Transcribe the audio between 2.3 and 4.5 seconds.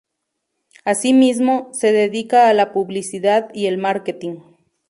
a la publicidad y el marketing.